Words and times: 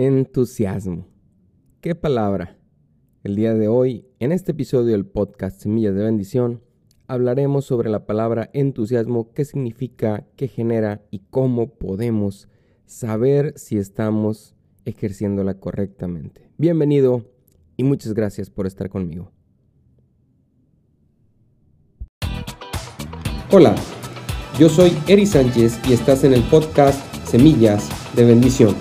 Entusiasmo. 0.00 1.08
¿Qué 1.80 1.96
palabra? 1.96 2.56
El 3.24 3.34
día 3.34 3.54
de 3.54 3.66
hoy, 3.66 4.06
en 4.20 4.30
este 4.30 4.52
episodio 4.52 4.92
del 4.92 5.04
podcast 5.04 5.60
Semillas 5.60 5.92
de 5.96 6.04
Bendición, 6.04 6.62
hablaremos 7.08 7.64
sobre 7.64 7.90
la 7.90 8.06
palabra 8.06 8.48
entusiasmo, 8.52 9.32
qué 9.32 9.44
significa, 9.44 10.24
qué 10.36 10.46
genera 10.46 11.02
y 11.10 11.22
cómo 11.30 11.70
podemos 11.70 12.48
saber 12.86 13.54
si 13.56 13.76
estamos 13.76 14.54
ejerciéndola 14.84 15.54
correctamente. 15.54 16.48
Bienvenido 16.58 17.24
y 17.76 17.82
muchas 17.82 18.14
gracias 18.14 18.50
por 18.50 18.68
estar 18.68 18.90
conmigo. 18.90 19.32
Hola, 23.50 23.74
yo 24.60 24.68
soy 24.68 24.92
Eri 25.08 25.26
Sánchez 25.26 25.80
y 25.88 25.92
estás 25.92 26.22
en 26.22 26.34
el 26.34 26.44
podcast 26.44 27.02
Semillas 27.26 27.88
de 28.14 28.24
Bendición 28.24 28.76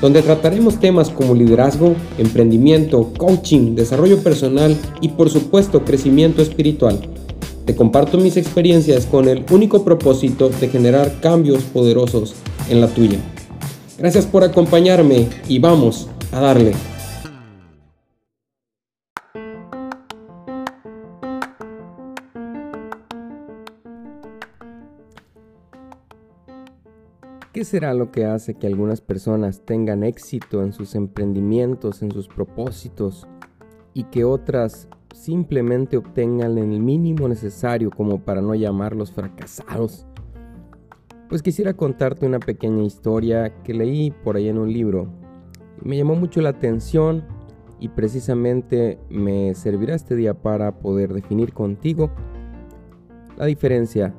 donde 0.00 0.22
trataremos 0.22 0.78
temas 0.78 1.10
como 1.10 1.34
liderazgo, 1.34 1.94
emprendimiento, 2.18 3.12
coaching, 3.16 3.74
desarrollo 3.74 4.22
personal 4.22 4.76
y 5.00 5.08
por 5.08 5.30
supuesto 5.30 5.84
crecimiento 5.84 6.42
espiritual. 6.42 7.00
Te 7.64 7.76
comparto 7.76 8.18
mis 8.18 8.36
experiencias 8.36 9.06
con 9.06 9.28
el 9.28 9.44
único 9.50 9.84
propósito 9.84 10.48
de 10.48 10.68
generar 10.68 11.20
cambios 11.20 11.62
poderosos 11.64 12.34
en 12.70 12.80
la 12.80 12.88
tuya. 12.88 13.18
Gracias 13.98 14.26
por 14.26 14.44
acompañarme 14.44 15.28
y 15.48 15.58
vamos 15.58 16.08
a 16.32 16.40
darle. 16.40 16.72
Será 27.68 27.94
lo 27.94 28.10
que 28.10 28.24
hace 28.24 28.54
que 28.54 28.66
algunas 28.66 29.00
personas 29.00 29.62
tengan 29.64 30.02
éxito 30.02 30.62
en 30.62 30.72
sus 30.72 30.94
emprendimientos, 30.94 32.02
en 32.02 32.10
sus 32.10 32.26
propósitos, 32.26 33.28
y 33.94 34.04
que 34.04 34.24
otras 34.24 34.88
simplemente 35.14 35.96
obtengan 35.96 36.58
el 36.58 36.80
mínimo 36.80 37.28
necesario 37.28 37.90
como 37.90 38.20
para 38.20 38.40
no 38.40 38.54
llamarlos 38.54 39.12
fracasados? 39.12 40.06
Pues 41.28 41.42
quisiera 41.42 41.74
contarte 41.74 42.26
una 42.26 42.40
pequeña 42.40 42.84
historia 42.84 43.62
que 43.62 43.74
leí 43.74 44.10
por 44.10 44.36
ahí 44.36 44.48
en 44.48 44.58
un 44.58 44.72
libro. 44.72 45.08
Me 45.82 45.96
llamó 45.96 46.14
mucho 46.14 46.40
la 46.40 46.50
atención 46.50 47.24
y 47.80 47.88
precisamente 47.88 48.98
me 49.10 49.54
servirá 49.54 49.94
este 49.94 50.16
día 50.16 50.34
para 50.34 50.78
poder 50.80 51.12
definir 51.12 51.52
contigo 51.52 52.10
la 53.36 53.44
diferencia 53.44 54.14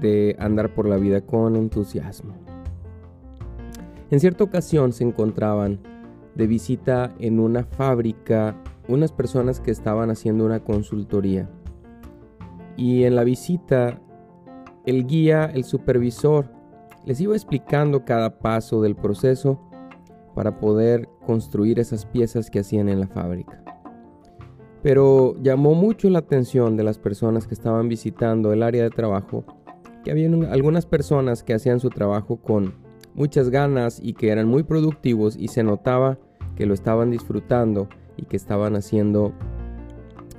de 0.00 0.36
andar 0.38 0.74
por 0.74 0.86
la 0.86 0.96
vida 0.96 1.22
con 1.22 1.56
entusiasmo. 1.56 2.41
En 4.12 4.20
cierta 4.20 4.44
ocasión 4.44 4.92
se 4.92 5.04
encontraban 5.04 5.80
de 6.34 6.46
visita 6.46 7.14
en 7.18 7.40
una 7.40 7.64
fábrica 7.64 8.54
unas 8.86 9.10
personas 9.10 9.58
que 9.58 9.70
estaban 9.70 10.10
haciendo 10.10 10.44
una 10.44 10.62
consultoría. 10.62 11.48
Y 12.76 13.04
en 13.04 13.16
la 13.16 13.24
visita 13.24 13.98
el 14.84 15.06
guía, 15.06 15.46
el 15.46 15.64
supervisor, 15.64 16.52
les 17.06 17.22
iba 17.22 17.34
explicando 17.34 18.04
cada 18.04 18.38
paso 18.38 18.82
del 18.82 18.96
proceso 18.96 19.58
para 20.34 20.60
poder 20.60 21.08
construir 21.24 21.78
esas 21.78 22.04
piezas 22.04 22.50
que 22.50 22.58
hacían 22.58 22.90
en 22.90 23.00
la 23.00 23.06
fábrica. 23.06 23.64
Pero 24.82 25.36
llamó 25.40 25.72
mucho 25.72 26.10
la 26.10 26.18
atención 26.18 26.76
de 26.76 26.84
las 26.84 26.98
personas 26.98 27.46
que 27.46 27.54
estaban 27.54 27.88
visitando 27.88 28.52
el 28.52 28.62
área 28.62 28.82
de 28.82 28.90
trabajo 28.90 29.46
que 30.04 30.10
había 30.10 30.28
algunas 30.50 30.84
personas 30.84 31.42
que 31.42 31.54
hacían 31.54 31.80
su 31.80 31.88
trabajo 31.88 32.36
con 32.36 32.81
muchas 33.14 33.50
ganas 33.50 34.00
y 34.02 34.14
que 34.14 34.30
eran 34.30 34.48
muy 34.48 34.62
productivos 34.62 35.36
y 35.36 35.48
se 35.48 35.62
notaba 35.62 36.18
que 36.56 36.66
lo 36.66 36.74
estaban 36.74 37.10
disfrutando 37.10 37.88
y 38.16 38.24
que 38.24 38.36
estaban 38.36 38.76
haciendo 38.76 39.32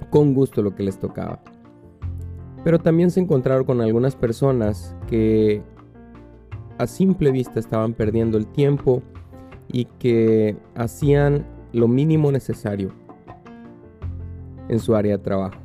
con 0.09 0.33
gusto 0.33 0.61
lo 0.61 0.75
que 0.75 0.83
les 0.83 0.99
tocaba. 0.99 1.41
Pero 2.63 2.79
también 2.79 3.11
se 3.11 3.19
encontraron 3.19 3.65
con 3.65 3.81
algunas 3.81 4.15
personas 4.15 4.95
que 5.07 5.61
a 6.77 6.87
simple 6.87 7.31
vista 7.31 7.59
estaban 7.59 7.93
perdiendo 7.93 8.37
el 8.37 8.47
tiempo 8.47 9.01
y 9.71 9.85
que 9.85 10.55
hacían 10.75 11.45
lo 11.71 11.87
mínimo 11.87 12.31
necesario 12.31 12.91
en 14.69 14.79
su 14.79 14.95
área 14.95 15.17
de 15.17 15.23
trabajo. 15.23 15.59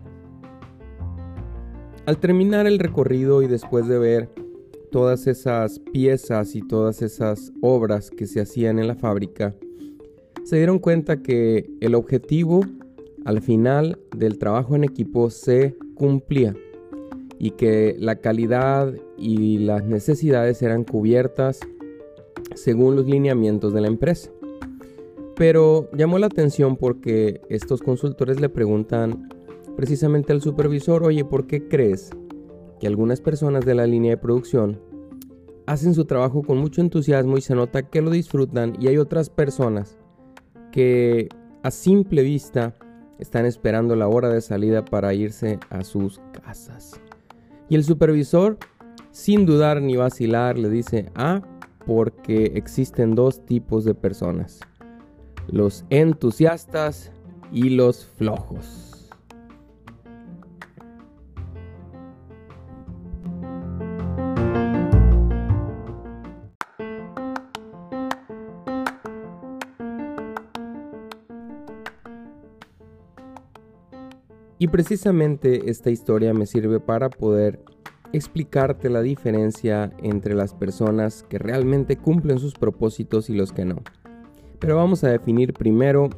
Al 2.07 2.17
terminar 2.19 2.67
el 2.67 2.79
recorrido 2.79 3.43
y 3.43 3.47
después 3.47 3.87
de 3.87 3.99
ver 3.99 4.31
todas 4.91 5.27
esas 5.27 5.79
piezas 5.79 6.55
y 6.55 6.63
todas 6.63 7.03
esas 7.03 7.53
obras 7.61 8.11
que 8.11 8.27
se 8.27 8.41
hacían 8.41 8.79
en 8.79 8.89
la 8.89 8.95
fábrica, 8.95 9.55
se 10.45 10.57
dieron 10.57 10.79
cuenta 10.79 11.23
que 11.23 11.71
el 11.81 11.95
objetivo 11.95 12.63
al 13.25 13.43
final 13.43 13.99
del 14.17 14.39
trabajo 14.39 14.75
en 14.77 14.85
equipo 14.85 15.31
se 15.31 15.77
cumplía 15.95 16.55
y 17.39 17.53
que 17.53 17.97
la 17.99 18.17
calidad 18.17 18.95
y 19.17 19.59
las 19.59 19.85
necesidades 19.85 20.63
eran 20.63 20.85
cubiertas 20.85 21.61
según 22.55 22.97
los 22.97 23.07
lineamientos 23.07 23.73
de 23.73 23.81
la 23.81 23.89
empresa. 23.89 24.31
Pero 25.37 25.89
llamó 25.93 26.19
la 26.19 26.27
atención 26.27 26.77
porque 26.77 27.41
estos 27.49 27.83
consultores 27.83 28.41
le 28.41 28.49
preguntan 28.49 29.29
precisamente 29.77 30.33
al 30.33 30.41
supervisor, 30.41 31.05
oye, 31.05 31.25
¿por 31.25 31.47
qué 31.47 31.69
crees 31.69 32.11
que 32.79 32.87
algunas 32.87 33.21
personas 33.21 33.65
de 33.65 33.75
la 33.75 33.87
línea 33.87 34.13
de 34.13 34.17
producción 34.17 34.81
hacen 35.67 35.95
su 35.95 36.05
trabajo 36.07 36.43
con 36.43 36.59
mucho 36.59 36.81
entusiasmo 36.81 37.37
y 37.37 37.43
se 37.43 37.55
nota 37.55 37.83
que 37.83 38.01
lo 38.01 38.11
disfrutan 38.11 38.75
y 38.81 38.89
hay 38.89 38.97
otras 38.97 39.29
personas 39.29 39.99
que 40.73 41.29
a 41.63 41.71
simple 41.71 42.23
vista 42.23 42.75
están 43.19 43.45
esperando 43.45 43.97
la 43.97 44.09
hora 44.09 44.29
de 44.29 44.41
salida 44.41 44.85
para 44.85 45.13
irse 45.13 45.59
a 45.71 45.85
sus 45.85 46.21
casas. 46.33 47.01
Y 47.69 47.75
el 47.75 47.85
supervisor, 47.85 48.59
sin 49.11 49.45
dudar 49.45 49.83
ni 49.83 49.97
vacilar, 49.97 50.59
le 50.59 50.71
dice, 50.71 51.11
ah, 51.15 51.43
porque 51.85 52.53
existen 52.55 53.15
dos 53.15 53.45
tipos 53.45 53.85
de 53.85 53.95
personas, 53.95 54.61
los 55.49 55.85
entusiastas 55.91 57.13
y 57.53 57.71
los 57.71 58.07
flojos. 58.07 58.88
Y 74.69 74.71
precisamente 74.71 75.71
esta 75.71 75.89
historia 75.89 76.35
me 76.35 76.45
sirve 76.45 76.79
para 76.79 77.09
poder 77.09 77.59
explicarte 78.13 78.91
la 78.91 79.01
diferencia 79.01 79.91
entre 80.03 80.35
las 80.35 80.53
personas 80.53 81.25
que 81.27 81.39
realmente 81.39 81.97
cumplen 81.97 82.39
sus 82.39 82.53
propósitos 82.53 83.31
y 83.31 83.35
los 83.35 83.51
que 83.51 83.65
no. 83.65 83.77
Pero 84.59 84.77
vamos 84.77 85.05
a 85.05 85.09
definir 85.09 85.55
primero 85.55 86.11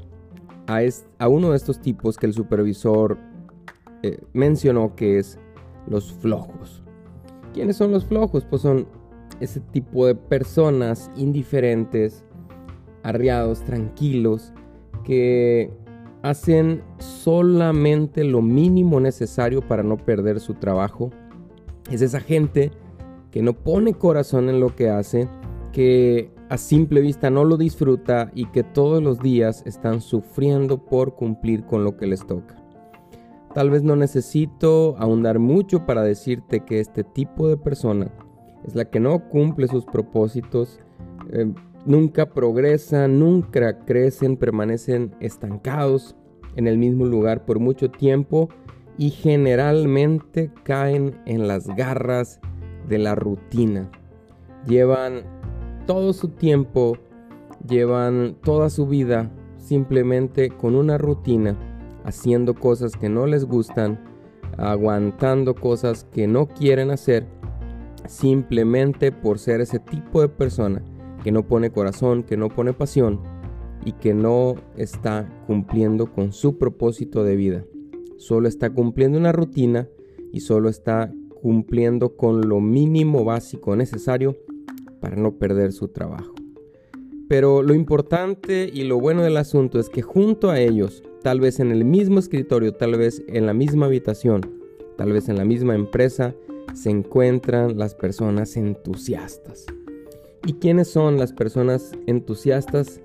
a, 0.66 1.28
uno 1.28 1.52
de 1.52 1.56
estos 1.56 1.80
tipos 1.80 2.16
que 2.16 2.26
el 2.26 2.32
supervisor 2.32 3.18
eh, 4.02 4.18
mencionó 4.32 4.96
que 4.96 5.20
es 5.20 5.38
los 5.86 6.12
flojos. 6.12 6.82
¿Quiénes 7.54 7.76
son 7.76 7.92
los 7.92 8.04
flojos? 8.04 8.44
Pues 8.50 8.62
son 8.62 8.88
ese 9.38 9.60
tipo 9.60 10.06
de 10.06 10.16
personas 10.16 11.08
indiferentes, 11.14 12.24
arriados, 13.04 13.62
tranquilos, 13.62 14.52
que 15.04 15.70
hacen 16.22 16.82
solamente 16.98 18.24
lo 18.24 18.42
mínimo 18.42 19.00
necesario 19.00 19.62
para 19.62 19.82
no 19.82 19.96
perder 19.96 20.40
su 20.40 20.54
trabajo. 20.54 21.10
Es 21.90 22.02
esa 22.02 22.20
gente 22.20 22.70
que 23.30 23.42
no 23.42 23.52
pone 23.52 23.94
corazón 23.94 24.48
en 24.48 24.60
lo 24.60 24.74
que 24.74 24.90
hace, 24.90 25.28
que 25.72 26.30
a 26.48 26.58
simple 26.58 27.00
vista 27.00 27.30
no 27.30 27.44
lo 27.44 27.56
disfruta 27.56 28.30
y 28.34 28.46
que 28.46 28.64
todos 28.64 29.02
los 29.02 29.20
días 29.20 29.62
están 29.66 30.00
sufriendo 30.00 30.84
por 30.84 31.14
cumplir 31.14 31.64
con 31.64 31.84
lo 31.84 31.96
que 31.96 32.06
les 32.06 32.26
toca. 32.26 32.56
Tal 33.54 33.70
vez 33.70 33.82
no 33.82 33.96
necesito 33.96 34.96
ahondar 34.98 35.38
mucho 35.38 35.86
para 35.86 36.02
decirte 36.02 36.60
que 36.60 36.80
este 36.80 37.02
tipo 37.02 37.48
de 37.48 37.56
persona 37.56 38.12
es 38.64 38.74
la 38.74 38.84
que 38.84 39.00
no 39.00 39.28
cumple 39.28 39.66
sus 39.68 39.84
propósitos, 39.84 40.80
eh, 41.32 41.52
nunca 41.84 42.26
progresan, 42.26 43.18
nunca 43.18 43.78
crecen, 43.80 44.36
permanecen 44.36 45.14
estancados 45.20 46.16
en 46.56 46.66
el 46.66 46.78
mismo 46.78 47.06
lugar 47.06 47.44
por 47.44 47.58
mucho 47.58 47.90
tiempo 47.90 48.48
y 48.98 49.10
generalmente 49.10 50.50
caen 50.62 51.20
en 51.26 51.48
las 51.48 51.66
garras 51.68 52.40
de 52.88 52.98
la 52.98 53.14
rutina. 53.14 53.90
Llevan 54.66 55.22
todo 55.86 56.12
su 56.12 56.28
tiempo, 56.28 56.98
llevan 57.66 58.36
toda 58.42 58.68
su 58.68 58.86
vida 58.86 59.30
simplemente 59.56 60.50
con 60.50 60.74
una 60.74 60.98
rutina, 60.98 61.56
haciendo 62.04 62.54
cosas 62.54 62.96
que 62.96 63.08
no 63.08 63.26
les 63.26 63.44
gustan, 63.44 64.00
aguantando 64.58 65.54
cosas 65.54 66.04
que 66.04 66.26
no 66.26 66.48
quieren 66.48 66.90
hacer, 66.90 67.26
simplemente 68.06 69.12
por 69.12 69.38
ser 69.38 69.60
ese 69.60 69.78
tipo 69.78 70.20
de 70.20 70.28
persona 70.28 70.82
que 71.22 71.32
no 71.32 71.46
pone 71.46 71.70
corazón, 71.70 72.22
que 72.22 72.36
no 72.36 72.48
pone 72.48 72.72
pasión 72.72 73.20
y 73.84 73.92
que 73.92 74.14
no 74.14 74.56
está 74.76 75.28
cumpliendo 75.46 76.12
con 76.12 76.32
su 76.32 76.58
propósito 76.58 77.24
de 77.24 77.36
vida. 77.36 77.64
Solo 78.16 78.48
está 78.48 78.70
cumpliendo 78.70 79.18
una 79.18 79.32
rutina 79.32 79.88
y 80.32 80.40
solo 80.40 80.68
está 80.68 81.12
cumpliendo 81.40 82.16
con 82.16 82.48
lo 82.48 82.60
mínimo 82.60 83.24
básico 83.24 83.74
necesario 83.76 84.36
para 85.00 85.16
no 85.16 85.36
perder 85.38 85.72
su 85.72 85.88
trabajo. 85.88 86.34
Pero 87.28 87.62
lo 87.62 87.74
importante 87.74 88.68
y 88.72 88.82
lo 88.84 88.98
bueno 88.98 89.22
del 89.22 89.36
asunto 89.36 89.78
es 89.78 89.88
que 89.88 90.02
junto 90.02 90.50
a 90.50 90.60
ellos, 90.60 91.02
tal 91.22 91.40
vez 91.40 91.60
en 91.60 91.70
el 91.70 91.84
mismo 91.84 92.18
escritorio, 92.18 92.74
tal 92.74 92.96
vez 92.98 93.22
en 93.28 93.46
la 93.46 93.54
misma 93.54 93.86
habitación, 93.86 94.40
tal 94.96 95.12
vez 95.12 95.28
en 95.28 95.36
la 95.36 95.44
misma 95.44 95.74
empresa, 95.74 96.34
se 96.74 96.90
encuentran 96.90 97.78
las 97.78 97.94
personas 97.94 98.56
entusiastas. 98.56 99.66
¿Y 100.46 100.54
quiénes 100.54 100.88
son 100.88 101.18
las 101.18 101.32
personas 101.32 101.92
entusiastas? 102.06 103.00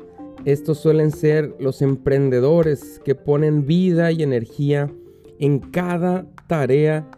Estos 0.45 0.77
suelen 0.77 1.09
ser 1.09 1.56
los 1.59 1.81
emprendedores 1.81 3.01
que 3.03 3.15
ponen 3.15 3.65
vida 3.65 4.12
y 4.12 4.21
energía 4.21 4.92
en 5.39 5.57
cada 5.57 6.27
tarea 6.47 7.09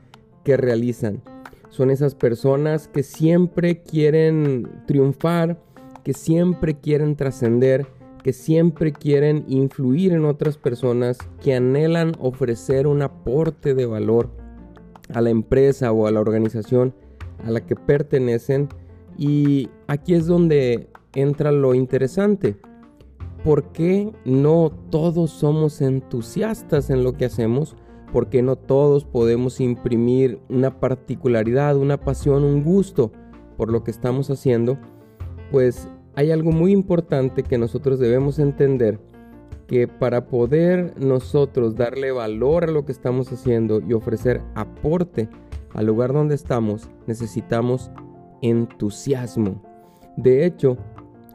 que 0.46 0.56
realizan. 0.56 1.22
Son 1.70 1.92
esas 1.92 2.16
personas 2.16 2.88
que 2.88 3.04
siempre 3.04 3.82
quieren 3.82 4.70
triunfar, 4.88 5.62
que 6.06 6.14
siempre 6.14 6.80
quieren 6.80 7.18
trascender, 7.18 7.86
que 8.24 8.32
siempre 8.32 8.94
quieren 8.94 9.44
influir 9.50 10.14
en 10.14 10.24
otras 10.24 10.58
personas, 10.58 11.18
que 11.44 11.54
anhelan 11.54 12.14
ofrecer 12.20 12.88
un 12.88 13.02
aporte 13.02 13.76
de 13.76 13.86
valor 13.86 14.30
a 15.14 15.20
la 15.20 15.32
empresa 15.32 15.92
o 15.92 16.08
a 16.08 16.12
la 16.12 16.22
organización 16.22 16.94
a 17.44 17.52
la 17.52 17.66
que 17.66 17.76
pertenecen. 17.76 18.70
Y 19.18 19.68
aquí 19.88 20.14
es 20.14 20.28
donde 20.28 20.88
entra 21.14 21.52
lo 21.52 21.74
interesante. 21.74 22.56
¿Por 23.48 23.72
qué 23.72 24.12
no 24.26 24.74
todos 24.90 25.32
somos 25.32 25.80
entusiastas 25.80 26.90
en 26.90 27.06
lo 27.06 27.14
que 27.14 27.24
hacemos? 27.24 27.78
¿Por 28.12 28.28
qué 28.28 28.42
no 28.42 28.58
todos 28.58 29.06
podemos 29.06 29.62
imprimir 29.62 30.42
una 30.50 30.82
particularidad, 30.82 31.78
una 31.78 31.98
pasión, 31.98 32.44
un 32.44 32.62
gusto 32.62 33.14
por 33.56 33.72
lo 33.72 33.86
que 33.86 33.92
estamos 33.92 34.30
haciendo? 34.30 34.78
Pues 35.50 35.88
hay 36.16 36.32
algo 36.32 36.52
muy 36.52 36.74
importante 36.74 37.42
que 37.44 37.58
nosotros 37.58 38.00
debemos 38.00 38.38
entender, 38.38 39.00
que 39.66 39.88
para 39.88 40.28
poder 40.28 40.94
nosotros 41.00 41.78
darle 41.78 42.12
valor 42.12 42.66
a 42.66 42.72
lo 42.72 42.84
que 42.84 42.92
estamos 42.92 43.32
haciendo 43.32 43.80
y 43.80 43.94
ofrecer 43.94 44.42
aporte 44.56 45.30
al 45.74 45.86
lugar 45.86 46.12
donde 46.12 46.36
estamos, 46.36 46.90
necesitamos 47.06 47.92
entusiasmo. 48.42 49.64
De 50.18 50.46
hecho, 50.46 50.78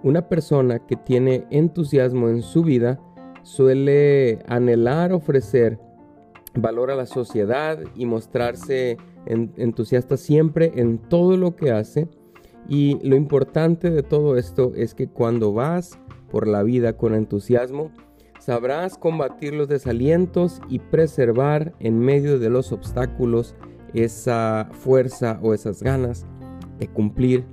una 0.02 0.28
persona 0.28 0.80
que 0.80 0.96
tiene 0.96 1.46
entusiasmo 1.50 2.28
en 2.28 2.42
su 2.42 2.62
vida 2.62 3.00
suele 3.42 4.40
anhelar 4.46 5.12
ofrecer 5.12 5.78
valor 6.54 6.90
a 6.90 6.96
la 6.96 7.06
sociedad 7.06 7.78
y 7.94 8.06
mostrarse 8.06 8.98
entusiasta 9.26 10.16
siempre 10.16 10.72
en 10.76 10.98
todo 10.98 11.36
lo 11.36 11.56
que 11.56 11.70
hace. 11.70 12.08
Y 12.68 12.98
lo 13.06 13.16
importante 13.16 13.90
de 13.90 14.02
todo 14.02 14.36
esto 14.36 14.72
es 14.76 14.94
que 14.94 15.08
cuando 15.08 15.52
vas 15.52 15.98
por 16.30 16.46
la 16.46 16.62
vida 16.62 16.96
con 16.96 17.14
entusiasmo, 17.14 17.90
sabrás 18.38 18.96
combatir 18.98 19.54
los 19.54 19.68
desalientos 19.68 20.60
y 20.68 20.78
preservar 20.78 21.74
en 21.78 21.98
medio 21.98 22.38
de 22.38 22.50
los 22.50 22.72
obstáculos 22.72 23.56
esa 23.94 24.68
fuerza 24.72 25.38
o 25.42 25.54
esas 25.54 25.82
ganas 25.82 26.26
de 26.78 26.88
cumplir 26.88 27.44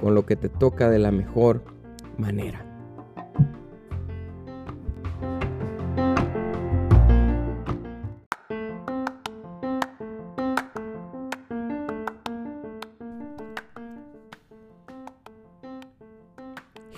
con 0.00 0.14
lo 0.14 0.26
que 0.26 0.36
te 0.36 0.48
toca 0.48 0.90
de 0.90 0.98
la 0.98 1.10
mejor 1.10 1.62
manera. 2.18 2.64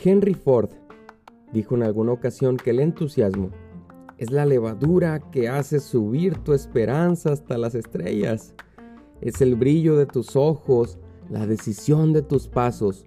Henry 0.02 0.32
Ford 0.32 0.70
dijo 1.52 1.75
en 1.75 1.82
alguna 1.82 2.12
ocasión 2.12 2.56
que 2.56 2.70
el 2.70 2.81
entusiasmo 2.81 3.50
es 4.17 4.31
la 4.31 4.46
levadura 4.46 5.31
que 5.31 5.49
hace 5.49 5.78
subir 5.81 6.38
tu 6.38 6.52
esperanza 6.52 7.32
hasta 7.32 7.58
las 7.58 7.75
estrellas. 7.75 8.55
Es 9.20 9.40
el 9.40 9.56
brillo 9.56 9.96
de 9.96 10.06
tus 10.06 10.37
ojos, 10.37 10.99
la 11.28 11.46
decisión 11.46 12.12
de 12.12 12.22
tus 12.22 12.49
pasos, 12.49 13.05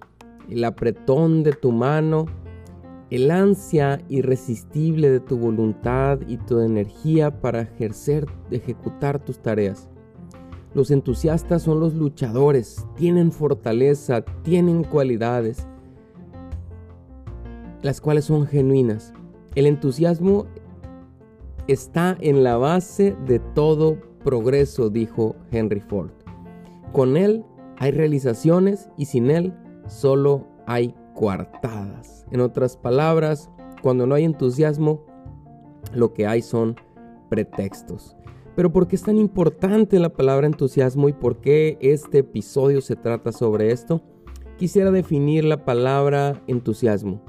el 0.49 0.63
apretón 0.63 1.43
de 1.43 1.53
tu 1.53 1.71
mano, 1.71 2.25
el 3.09 3.29
ansia 3.31 4.01
irresistible 4.09 5.09
de 5.09 5.19
tu 5.19 5.37
voluntad 5.37 6.19
y 6.27 6.37
tu 6.37 6.59
energía 6.59 7.41
para 7.41 7.61
ejercer, 7.61 8.25
ejecutar 8.49 9.19
tus 9.19 9.39
tareas. 9.39 9.89
Los 10.73 10.89
entusiastas 10.89 11.61
son 11.61 11.79
los 11.79 11.93
luchadores, 11.93 12.85
tienen 12.95 13.31
fortaleza, 13.31 14.21
tienen 14.41 14.83
cualidades, 14.83 15.67
las 17.83 18.01
cuales 18.01 18.25
son 18.25 18.47
genuinas. 18.47 19.13
El 19.53 19.67
entusiasmo 19.67 20.47
está 21.67 22.17
en 22.19 22.43
la 22.43 22.57
base 22.57 23.15
de 23.27 23.39
todo 23.39 23.97
progreso, 24.23 24.89
dijo 24.89 25.35
Henry 25.51 25.81
Ford. 25.81 26.09
Con 26.91 27.17
él 27.17 27.45
hay 27.77 27.91
realizaciones 27.91 28.89
y 28.97 29.05
sin 29.05 29.29
él 29.29 29.53
solo 29.87 30.47
hay 30.65 30.95
coartadas. 31.13 32.25
En 32.31 32.41
otras 32.41 32.77
palabras, 32.77 33.49
cuando 33.81 34.07
no 34.07 34.15
hay 34.15 34.23
entusiasmo, 34.23 35.05
lo 35.93 36.13
que 36.13 36.25
hay 36.25 36.41
son 36.41 36.75
pretextos. 37.29 38.15
Pero 38.55 38.71
¿por 38.71 38.87
qué 38.87 38.95
es 38.95 39.03
tan 39.03 39.17
importante 39.17 39.99
la 39.99 40.09
palabra 40.09 40.47
entusiasmo 40.47 41.09
y 41.09 41.13
por 41.13 41.41
qué 41.41 41.77
este 41.81 42.19
episodio 42.19 42.81
se 42.81 42.95
trata 42.95 43.31
sobre 43.31 43.71
esto? 43.71 44.01
Quisiera 44.57 44.91
definir 44.91 45.43
la 45.43 45.65
palabra 45.65 46.41
entusiasmo. 46.47 47.21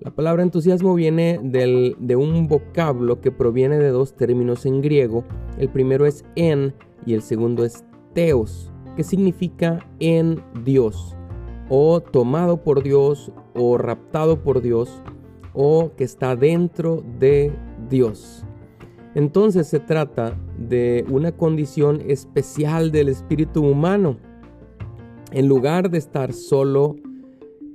La 0.00 0.10
palabra 0.10 0.42
entusiasmo 0.42 0.94
viene 0.94 1.40
de 1.42 2.16
un 2.16 2.48
vocablo 2.48 3.20
que 3.20 3.30
proviene 3.30 3.78
de 3.78 3.90
dos 3.90 4.14
términos 4.14 4.64
en 4.66 4.80
griego. 4.80 5.24
El 5.58 5.68
primero 5.68 6.06
es 6.06 6.24
en 6.36 6.74
y 7.04 7.14
el 7.14 7.22
segundo 7.22 7.64
es 7.64 7.84
teos, 8.14 8.72
que 8.96 9.04
significa 9.04 9.86
en 10.00 10.42
Dios, 10.64 11.16
o 11.68 12.00
tomado 12.00 12.62
por 12.62 12.82
Dios, 12.82 13.32
o 13.54 13.78
raptado 13.78 14.42
por 14.42 14.62
Dios, 14.62 15.02
o 15.52 15.92
que 15.96 16.04
está 16.04 16.36
dentro 16.36 17.02
de 17.18 17.52
Dios. 17.88 18.44
Entonces 19.14 19.66
se 19.66 19.80
trata 19.80 20.38
de 20.58 21.04
una 21.08 21.32
condición 21.32 22.02
especial 22.06 22.92
del 22.92 23.08
espíritu 23.08 23.62
humano. 23.62 24.18
En 25.32 25.48
lugar 25.48 25.90
de 25.90 25.98
estar 25.98 26.34
solo, 26.34 26.96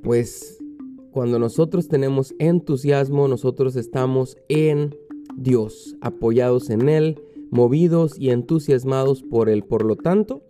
pues 0.03 0.63
cuando 1.12 1.39
nosotros 1.39 1.88
tenemos 1.88 2.36
entusiasmo, 2.38 3.27
nosotros 3.27 3.75
estamos 3.75 4.38
en 4.48 4.95
Dios, 5.36 5.98
apoyados 6.01 6.69
en 6.69 6.88
Él, 6.88 7.21
movidos 7.50 8.19
y 8.19 8.29
entusiasmados 8.29 9.24
por 9.24 9.50
Él. 9.50 9.63
Por 9.63 9.83
lo 9.83 9.95
tanto, 9.95 10.43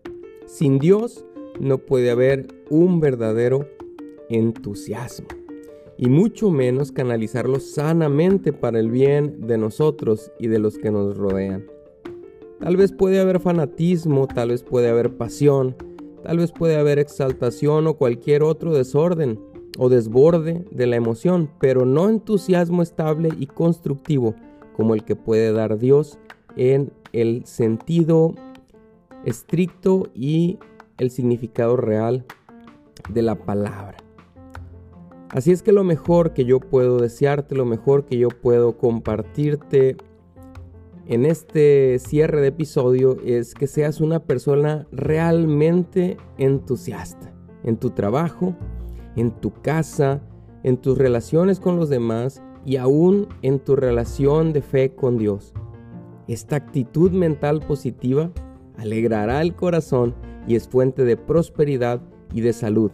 sin 0.45 0.77
Dios 0.77 1.25
no 1.61 1.77
puede 1.77 2.09
haber 2.09 2.47
un 2.69 2.99
verdadero 2.99 3.69
entusiasmo. 4.29 5.27
Y 5.95 6.09
mucho 6.09 6.49
menos 6.49 6.91
canalizarlo 6.91 7.59
sanamente 7.59 8.51
para 8.51 8.79
el 8.79 8.89
bien 8.89 9.45
de 9.45 9.59
nosotros 9.59 10.31
y 10.39 10.47
de 10.47 10.57
los 10.57 10.79
que 10.79 10.89
nos 10.89 11.15
rodean. 11.15 11.67
Tal 12.59 12.77
vez 12.77 12.91
puede 12.91 13.19
haber 13.19 13.39
fanatismo, 13.39 14.27
tal 14.27 14.49
vez 14.49 14.63
puede 14.63 14.89
haber 14.89 15.15
pasión, 15.15 15.75
tal 16.23 16.39
vez 16.39 16.51
puede 16.51 16.77
haber 16.77 16.97
exaltación 16.97 17.85
o 17.85 17.93
cualquier 17.93 18.41
otro 18.41 18.73
desorden 18.73 19.39
o 19.77 19.89
desborde 19.89 20.65
de 20.71 20.87
la 20.87 20.95
emoción, 20.95 21.51
pero 21.59 21.85
no 21.85 22.09
entusiasmo 22.09 22.81
estable 22.81 23.29
y 23.39 23.45
constructivo 23.45 24.33
como 24.75 24.95
el 24.95 25.03
que 25.03 25.15
puede 25.15 25.51
dar 25.51 25.77
Dios 25.77 26.17
en 26.55 26.91
el 27.13 27.45
sentido 27.45 28.33
estricto 29.25 30.09
y 30.15 30.57
el 31.01 31.09
significado 31.09 31.77
real 31.77 32.25
de 33.09 33.23
la 33.23 33.35
palabra. 33.35 33.97
Así 35.29 35.51
es 35.51 35.63
que 35.63 35.71
lo 35.71 35.83
mejor 35.83 36.33
que 36.33 36.45
yo 36.45 36.59
puedo 36.59 36.99
desearte, 36.99 37.55
lo 37.55 37.65
mejor 37.65 38.05
que 38.05 38.17
yo 38.17 38.29
puedo 38.29 38.77
compartirte 38.77 39.97
en 41.07 41.25
este 41.25 41.97
cierre 41.97 42.41
de 42.41 42.49
episodio 42.49 43.17
es 43.25 43.55
que 43.55 43.65
seas 43.65 43.99
una 43.99 44.19
persona 44.19 44.87
realmente 44.91 46.17
entusiasta 46.37 47.33
en 47.63 47.77
tu 47.77 47.89
trabajo, 47.89 48.55
en 49.15 49.31
tu 49.31 49.51
casa, 49.61 50.21
en 50.63 50.77
tus 50.77 50.99
relaciones 50.99 51.59
con 51.59 51.77
los 51.77 51.89
demás 51.89 52.43
y 52.63 52.75
aún 52.75 53.27
en 53.41 53.57
tu 53.57 53.75
relación 53.75 54.53
de 54.53 54.61
fe 54.61 54.93
con 54.93 55.17
Dios. 55.17 55.53
Esta 56.27 56.57
actitud 56.57 57.11
mental 57.11 57.61
positiva 57.61 58.31
alegrará 58.77 59.41
el 59.41 59.55
corazón 59.55 60.15
y 60.47 60.55
es 60.55 60.67
fuente 60.67 61.05
de 61.05 61.17
prosperidad 61.17 62.01
y 62.33 62.41
de 62.41 62.53
salud. 62.53 62.91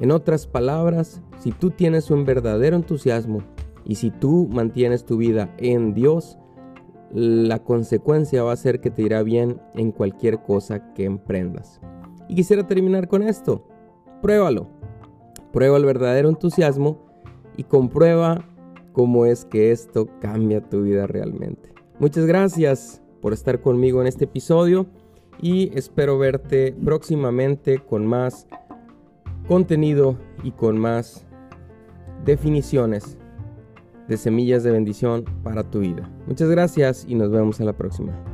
En 0.00 0.10
otras 0.10 0.46
palabras, 0.46 1.22
si 1.38 1.52
tú 1.52 1.70
tienes 1.70 2.10
un 2.10 2.24
verdadero 2.24 2.76
entusiasmo 2.76 3.42
y 3.84 3.96
si 3.96 4.10
tú 4.10 4.48
mantienes 4.50 5.04
tu 5.04 5.16
vida 5.16 5.54
en 5.58 5.94
Dios, 5.94 6.38
la 7.12 7.62
consecuencia 7.62 8.42
va 8.42 8.52
a 8.52 8.56
ser 8.56 8.80
que 8.80 8.90
te 8.90 9.02
irá 9.02 9.22
bien 9.22 9.60
en 9.74 9.92
cualquier 9.92 10.42
cosa 10.42 10.92
que 10.94 11.04
emprendas. 11.04 11.80
Y 12.28 12.34
quisiera 12.34 12.66
terminar 12.66 13.08
con 13.08 13.22
esto. 13.22 13.66
Pruébalo. 14.22 14.68
Prueba 15.52 15.76
el 15.76 15.84
verdadero 15.84 16.30
entusiasmo 16.30 17.04
y 17.56 17.64
comprueba 17.64 18.48
cómo 18.92 19.26
es 19.26 19.44
que 19.44 19.70
esto 19.72 20.08
cambia 20.20 20.62
tu 20.62 20.82
vida 20.82 21.06
realmente. 21.06 21.74
Muchas 21.98 22.24
gracias 22.24 23.01
por 23.22 23.32
estar 23.32 23.62
conmigo 23.62 24.02
en 24.02 24.08
este 24.08 24.24
episodio 24.24 24.86
y 25.40 25.70
espero 25.78 26.18
verte 26.18 26.74
próximamente 26.84 27.78
con 27.78 28.04
más 28.04 28.46
contenido 29.48 30.18
y 30.42 30.50
con 30.50 30.78
más 30.78 31.24
definiciones 32.24 33.16
de 34.08 34.16
semillas 34.16 34.62
de 34.62 34.72
bendición 34.72 35.24
para 35.42 35.62
tu 35.62 35.80
vida. 35.80 36.10
Muchas 36.26 36.50
gracias 36.50 37.06
y 37.08 37.14
nos 37.14 37.30
vemos 37.30 37.60
en 37.60 37.66
la 37.66 37.72
próxima. 37.72 38.31